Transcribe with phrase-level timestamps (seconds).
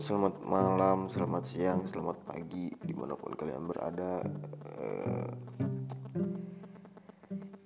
[0.00, 4.24] selamat malam, selamat siang, selamat pagi Di mana pun kalian berada.
[4.80, 5.28] Eh,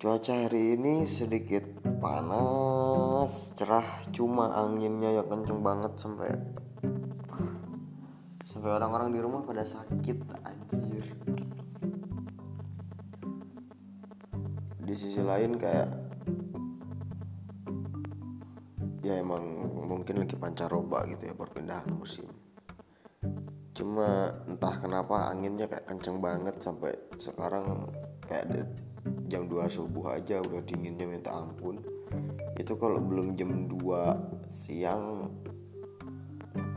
[0.03, 1.63] Cuaca hari ini sedikit
[2.03, 6.35] panas Cerah, cuma anginnya yang kenceng banget Sampai
[8.51, 11.07] Sampai orang-orang di rumah pada sakit Anjir.
[14.85, 16.04] Di sisi lain kayak
[19.05, 19.45] Ya emang
[19.85, 22.25] mungkin lagi pancaroba gitu ya perpindahan musim.
[23.77, 27.93] Cuma entah kenapa anginnya kayak kenceng banget sampai sekarang
[28.25, 28.73] kayak
[29.29, 31.85] jam 2 subuh aja udah dinginnya minta ampun.
[32.57, 35.29] Itu kalau belum jam 2 siang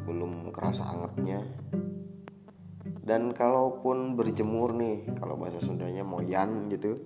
[0.04, 1.48] belum kerasa angetnya.
[3.08, 7.00] Dan kalaupun berjemur nih kalau bahasa Sundanya moyan gitu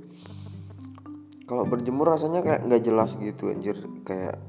[1.46, 3.78] kalau berjemur rasanya kayak nggak jelas gitu anjir.
[4.02, 4.40] Kayak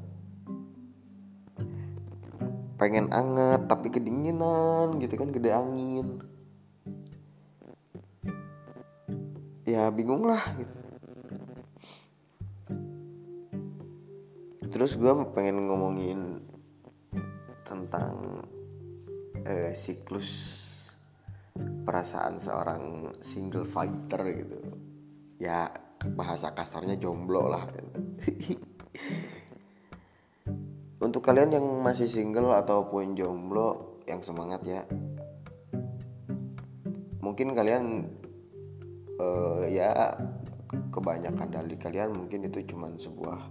[2.83, 6.19] pengen anget tapi kedinginan gitu kan gede angin.
[9.63, 10.75] Ya bingung lah gitu.
[14.67, 16.43] Terus gue pengen ngomongin
[17.63, 18.43] tentang
[19.47, 20.59] eh, siklus
[21.87, 24.59] perasaan seorang single fighter gitu.
[25.39, 25.71] Ya
[26.19, 27.63] bahasa kasarnya jomblo lah.
[31.13, 34.81] untuk kalian yang masih single ataupun jomblo yang semangat ya.
[37.21, 38.09] Mungkin kalian
[39.21, 40.17] uh, ya
[40.89, 43.45] kebanyakan dari kalian mungkin itu cuman sebuah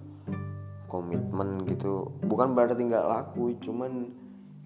[0.90, 2.10] komitmen gitu.
[2.26, 4.10] Bukan berarti nggak laku cuman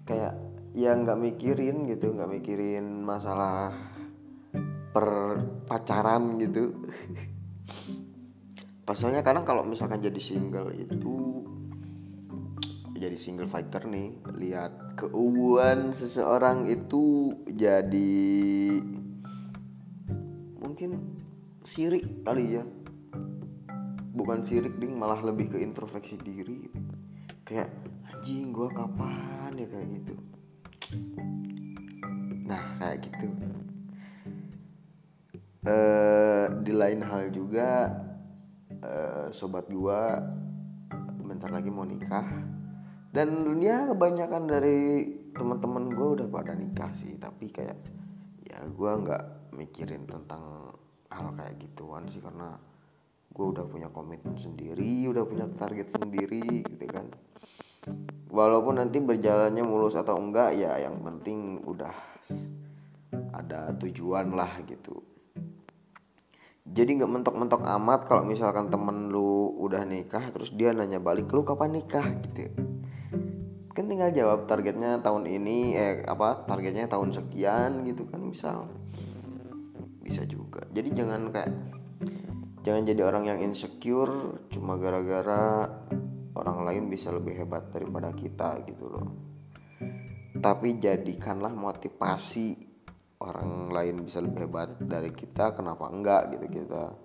[0.08, 0.32] kayak
[0.72, 3.76] ya nggak mikirin gitu nggak mikirin masalah
[4.96, 5.36] per
[5.68, 6.72] pacaran gitu
[8.88, 11.36] pasalnya kadang kalau misalkan jadi single itu
[12.96, 14.16] jadi single fighter nih.
[14.36, 18.24] Lihat keuuan seseorang itu jadi
[20.58, 21.16] mungkin
[21.62, 22.64] sirik kali ya.
[24.16, 26.72] Bukan sirik ding malah lebih ke introspeksi diri.
[27.44, 27.70] Kayak
[28.08, 29.66] anjing gua kapan ya?
[29.68, 30.14] Kayak gitu.
[32.48, 33.28] Nah kayak gitu.
[35.66, 37.90] Uh, di lain hal juga
[38.86, 40.22] uh, sobat gua
[41.26, 42.55] bentar lagi mau nikah
[43.16, 43.32] dan
[43.64, 47.80] ya kebanyakan dari teman-teman gue udah pada nikah sih tapi kayak
[48.44, 50.76] ya gue nggak mikirin tentang
[51.08, 52.60] hal kayak gituan sih karena
[53.32, 57.08] gue udah punya komitmen sendiri udah punya target sendiri gitu kan.
[58.28, 61.96] Walaupun nanti berjalannya mulus atau enggak ya yang penting udah
[63.32, 65.00] ada tujuan lah gitu.
[66.68, 71.48] Jadi nggak mentok-mentok amat kalau misalkan temen lu udah nikah terus dia nanya balik lu
[71.48, 72.04] kapan nikah?
[72.28, 72.65] Gitu
[73.76, 78.72] kan tinggal jawab targetnya tahun ini eh apa targetnya tahun sekian gitu kan misal.
[80.00, 80.64] Bisa juga.
[80.72, 81.52] Jadi jangan kayak
[82.64, 85.68] jangan jadi orang yang insecure cuma gara-gara
[86.32, 89.12] orang lain bisa lebih hebat daripada kita gitu loh.
[90.40, 92.56] Tapi jadikanlah motivasi
[93.20, 96.96] orang lain bisa lebih hebat dari kita kenapa enggak gitu kita.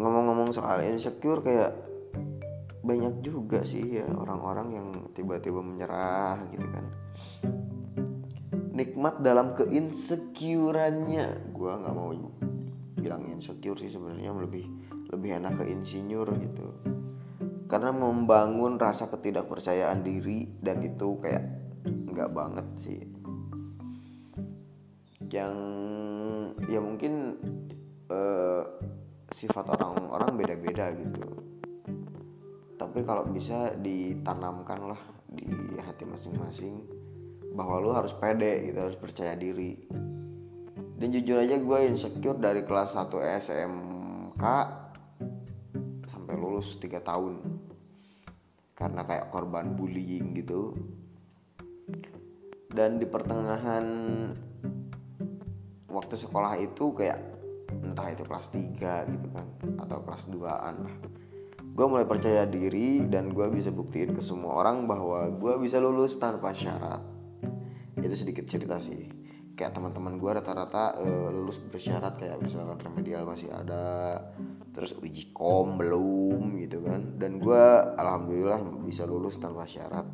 [0.00, 1.89] Ngomong-ngomong soal insecure kayak
[2.90, 6.84] banyak juga sih ya orang-orang yang tiba-tiba menyerah gitu kan.
[8.74, 11.54] Nikmat dalam keinsecurannya.
[11.54, 12.10] Gue nggak mau
[12.98, 14.66] bilang insecure sih sebenarnya lebih
[15.14, 16.66] lebih enak ke insinyur gitu.
[17.70, 21.46] Karena membangun rasa ketidakpercayaan diri dan itu kayak
[21.86, 23.00] nggak banget sih.
[25.30, 25.54] Yang
[26.66, 27.38] ya mungkin
[28.10, 28.66] uh,
[29.30, 31.39] sifat orang-orang beda-beda gitu
[32.90, 34.98] tapi kalau bisa ditanamkan lah
[35.30, 35.46] di
[35.78, 36.82] hati masing-masing
[37.54, 39.78] bahwa lu harus pede gitu harus percaya diri.
[40.98, 43.14] Dan jujur aja gue insecure dari kelas 1
[43.46, 44.44] SMK
[46.02, 47.62] sampai lulus 3 tahun.
[48.74, 50.74] Karena kayak korban bullying gitu.
[52.74, 53.86] Dan di pertengahan
[55.86, 57.22] waktu sekolah itu kayak
[57.70, 59.46] entah itu kelas 3 gitu kan
[59.78, 61.09] atau kelas 2an lah
[61.80, 66.20] gue mulai percaya diri dan gue bisa buktiin ke semua orang bahwa gue bisa lulus
[66.20, 67.00] tanpa syarat.
[67.96, 69.08] Itu sedikit cerita sih.
[69.56, 74.12] Kayak teman-teman gue rata-rata uh, lulus bersyarat kayak misalkan remedial masih ada
[74.76, 77.16] terus uji kom belum gitu kan.
[77.16, 77.64] Dan gue
[77.96, 80.04] alhamdulillah bisa lulus tanpa syarat.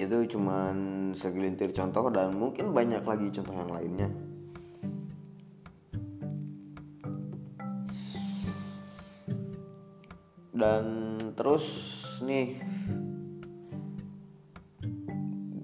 [0.00, 4.29] Itu cuman segelintir contoh dan mungkin banyak lagi contoh yang lainnya
[10.60, 11.64] dan terus
[12.20, 12.60] nih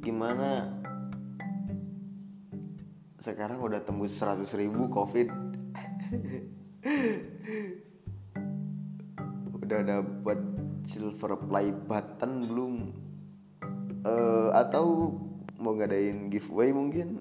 [0.00, 0.72] gimana?
[3.20, 5.28] Sekarang udah tembus 100 ribu covid.
[9.66, 10.38] Udah dapat
[10.86, 12.74] silver play button belum?
[14.06, 15.10] Uh, atau
[15.58, 17.20] mau ngadain giveaway mungkin?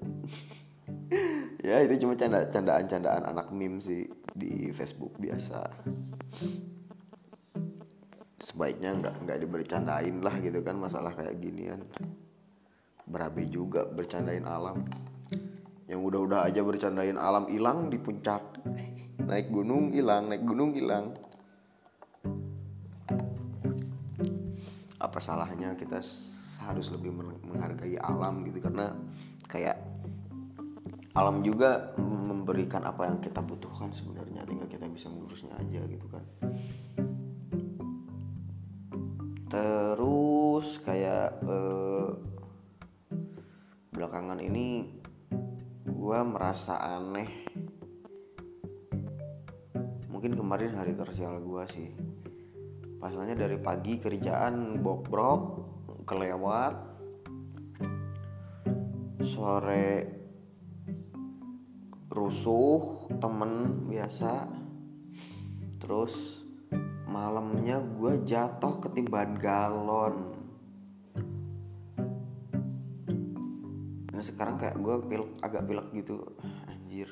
[1.66, 4.06] Ya itu cuma canda candaan candaan anak meme sih
[4.38, 5.66] di Facebook biasa
[8.36, 11.80] sebaiknya nggak nggak dibercandain lah gitu kan masalah kayak ginian
[13.06, 14.82] berabe juga bercandain alam.
[15.86, 18.42] Yang udah-udah aja bercandain alam hilang di puncak.
[19.22, 21.14] Naik gunung hilang naik gunung hilang.
[24.98, 26.02] Apa salahnya kita
[26.66, 27.14] harus lebih
[27.46, 28.58] menghargai alam gitu?
[28.58, 28.90] Karena
[29.46, 29.78] kayak
[31.14, 36.20] alam juga memberikan apa yang kita butuhkan sebenarnya tinggal kita bisa mengurusnya aja gitu kan
[40.96, 42.08] kayak eh,
[43.92, 44.96] belakangan ini
[45.84, 47.52] gue merasa aneh.
[50.08, 51.92] Mungkin kemarin hari tersial gue sih.
[52.96, 55.40] Pasalnya dari pagi kerjaan bok-brok
[56.08, 56.74] kelewat.
[59.20, 59.88] Sore
[62.08, 64.48] rusuh temen biasa.
[65.76, 66.40] Terus
[67.04, 70.35] malamnya gue jatuh ketiban galon
[74.24, 76.16] sekarang kayak gue pilek, agak pilek gitu.
[76.70, 77.08] Anjir.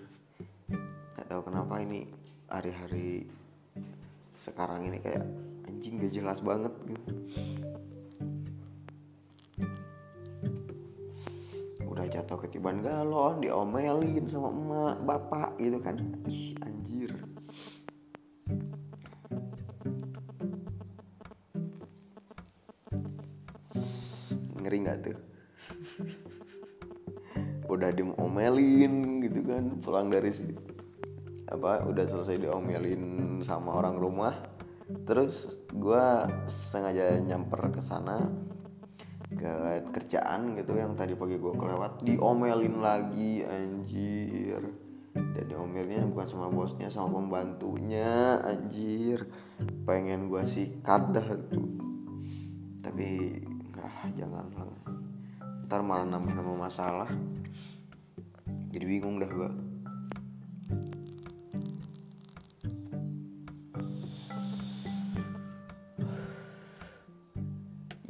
[0.71, 2.09] Nggak tahu kenapa ini
[2.49, 3.29] hari-hari
[4.39, 5.25] sekarang ini kayak
[5.67, 7.13] anjing gak jelas banget gitu.
[11.89, 15.97] Udah jatuh ketiban galon diomelin sama emak bapak gitu kan.
[16.29, 16.54] Ih
[28.45, 29.65] diomelin gitu kan.
[29.81, 30.29] Pulang dari
[31.49, 34.35] apa udah selesai diomelin sama orang rumah.
[35.09, 36.05] Terus gue
[36.45, 38.21] sengaja nyamper ke sana
[39.33, 42.05] ke kerjaan gitu yang tadi pagi gue kelewat.
[42.05, 44.61] Diomelin lagi anjir.
[45.15, 49.25] Dan diomelnya bukan sama bosnya sama pembantunya anjir.
[49.89, 51.81] Pengen gue sikat dah tuh.
[52.85, 53.41] Tapi
[53.73, 54.69] nggak jangan lah.
[55.65, 57.09] Ntar malah nambah nambah masalah
[58.75, 59.51] jadi bingung dah gue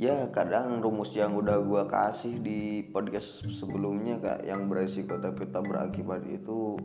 [0.01, 5.69] ya kadang rumus yang udah gue kasih di podcast sebelumnya kak yang beresiko tapi tak
[5.69, 6.81] berakibat itu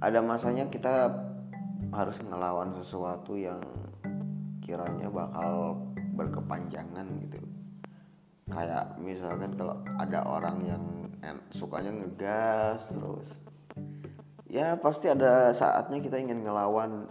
[0.00, 1.12] ada masanya kita
[1.92, 3.60] harus ngelawan sesuatu yang
[4.62, 5.80] kiranya bakal
[6.14, 7.40] berkepanjangan gitu.
[8.48, 10.97] Kayak misalkan kalau ada orang yang
[11.52, 13.28] sukanya ngegas terus.
[14.48, 17.08] Ya pasti ada saatnya kita ingin ngelawan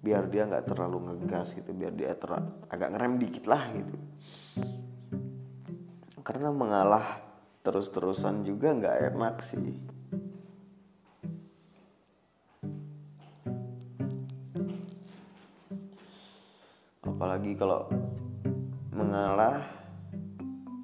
[0.00, 2.32] biar dia nggak terlalu ngegas gitu biar dia ter
[2.72, 3.96] agak ngerem dikit lah gitu.
[6.24, 7.20] Karena mengalah
[7.60, 9.76] terus-terusan juga nggak enak sih.
[17.04, 17.84] Apalagi kalau
[18.96, 19.79] mengalah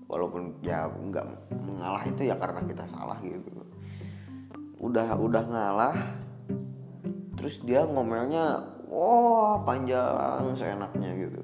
[0.07, 3.51] walaupun ya nggak mengalah itu ya karena kita salah gitu.
[4.79, 5.97] Udah udah ngalah
[7.37, 11.43] terus dia ngomelnya wah panjang seenaknya gitu.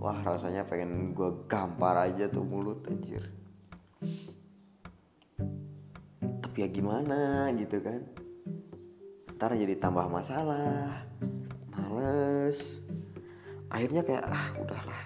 [0.00, 3.24] Wah rasanya pengen gue gampar aja tuh mulut anjir.
[6.20, 8.00] Tapi ya gimana gitu kan.
[9.36, 11.04] Ntar jadi tambah masalah
[11.72, 12.80] males.
[13.72, 15.02] Akhirnya kayak ah udahlah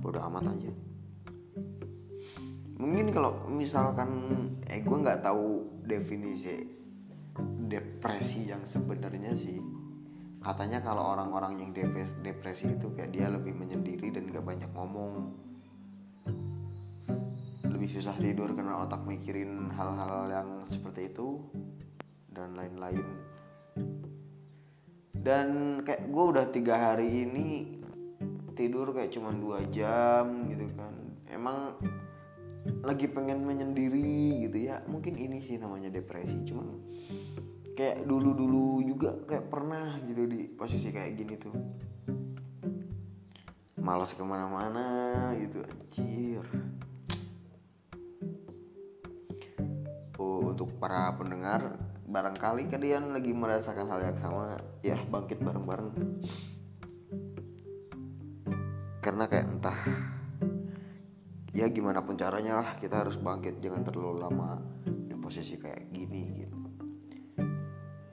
[0.00, 0.72] bodo amat aja
[2.80, 4.08] mungkin kalau misalkan
[4.64, 6.80] eh gue nggak tahu definisi
[7.70, 9.60] depresi yang sebenarnya sih.
[10.40, 15.36] Katanya kalau orang-orang yang depresi, depresi itu kayak dia lebih menyendiri dan gak banyak ngomong.
[17.68, 21.44] Lebih susah tidur karena otak mikirin hal-hal yang seperti itu
[22.32, 23.04] dan lain-lain.
[25.12, 27.76] Dan kayak gue udah tiga hari ini
[28.56, 30.94] tidur kayak cuma dua jam gitu kan.
[31.28, 31.76] Emang
[32.84, 34.84] lagi pengen menyendiri gitu ya.
[34.84, 36.66] Mungkin ini sih namanya depresi cuman
[37.76, 41.56] kayak dulu dulu juga kayak pernah gitu di posisi kayak gini tuh.
[43.80, 46.44] Malas ke mana-mana gitu anjir.
[50.20, 55.96] Oh, untuk para pendengar barangkali kalian lagi merasakan hal yang sama ya bangkit bareng-bareng.
[59.00, 59.80] Karena kayak entah
[61.50, 66.46] ya gimana pun caranya lah kita harus bangkit jangan terlalu lama di posisi kayak gini
[66.46, 66.58] gitu.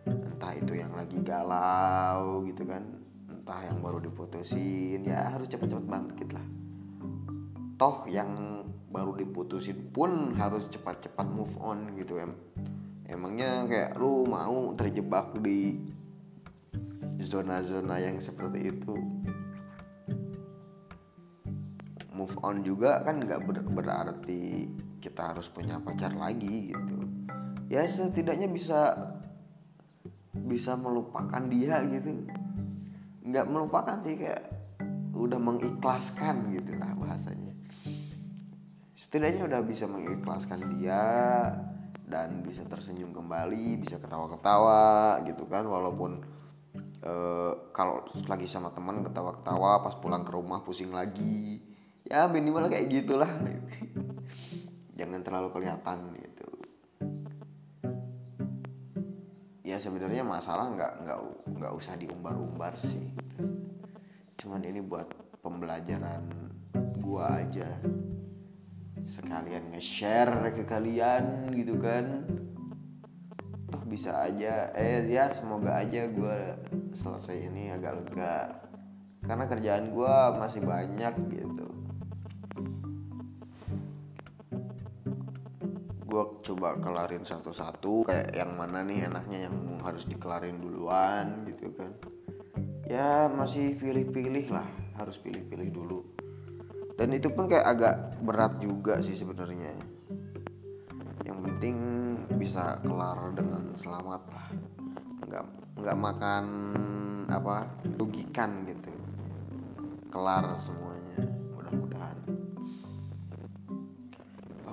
[0.10, 2.84] Entah itu yang lagi galau gitu kan
[3.29, 6.46] entah yang baru diputusin ya harus cepat-cepat bangkit lah.
[7.77, 12.17] Toh yang baru diputusin pun harus cepat-cepat move on gitu.
[12.17, 12.34] Em
[13.08, 15.79] emangnya kayak lu mau terjebak di
[17.24, 18.96] zona-zona yang seperti itu
[22.18, 26.98] move on juga kan nggak ber berarti kita harus punya pacar lagi gitu.
[27.70, 28.98] Ya setidaknya bisa
[30.34, 32.26] bisa melupakan dia gitu.
[33.22, 34.50] Nggak melupakan sih kayak
[35.14, 37.54] udah mengikhlaskan gitu lah bahasanya.
[38.98, 41.04] Setidaknya udah bisa mengikhlaskan dia
[42.08, 45.70] dan bisa tersenyum kembali bisa ketawa-ketawa gitu kan.
[45.70, 46.26] Walaupun
[47.06, 51.67] uh, kalau lagi sama teman ketawa-ketawa pas pulang ke rumah pusing lagi
[52.08, 53.28] ya minimal kayak gitulah.
[54.96, 56.48] Jangan terlalu kelihatan gitu.
[59.68, 61.20] Ya sebenarnya masalah nggak nggak
[61.60, 63.12] nggak usah diumbar-umbar sih.
[64.40, 65.12] Cuman ini buat
[65.44, 66.24] pembelajaran
[67.04, 67.68] gua aja.
[69.04, 72.24] Sekalian nge-share ke kalian gitu kan.
[73.68, 74.72] Toh bisa aja.
[74.76, 76.40] Eh ya semoga aja gue
[76.92, 78.64] selesai ini agak lega.
[79.24, 81.67] Karena kerjaan gue masih banyak gitu
[86.08, 91.92] gue coba kelarin satu-satu kayak yang mana nih enaknya yang harus dikelarin duluan gitu kan.
[92.88, 94.64] Ya masih pilih-pilih lah
[94.96, 96.00] harus pilih-pilih dulu.
[96.96, 99.76] Dan itu pun kayak agak berat juga sih sebenarnya.
[101.28, 101.76] Yang penting
[102.40, 104.48] bisa kelar dengan selamat lah.
[105.28, 105.44] Nggak
[105.84, 106.46] nggak makan
[107.28, 107.68] apa
[108.00, 108.96] rugikan gitu.
[110.08, 110.88] Kelar semuanya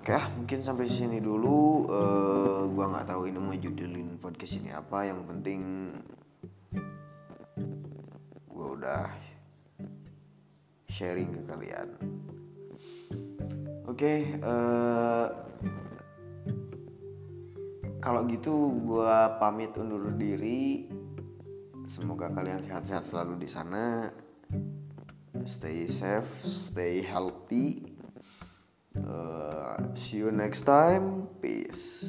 [0.04, 1.88] Oke, ah, mungkin sampai sini dulu.
[1.88, 5.08] Uh, gua nggak tahu ini mau judulin podcast ini apa.
[5.08, 5.61] Yang penting
[8.52, 9.04] gua udah
[10.92, 11.88] sharing ke kalian.
[13.88, 15.28] Oke, okay, uh, eh,
[18.04, 20.84] kalau gitu gua pamit undur diri.
[21.88, 24.12] Semoga kalian sehat-sehat selalu di sana.
[25.49, 27.84] Stay safe, stay healthy.
[29.97, 31.29] See you next time.
[31.41, 32.05] Peace.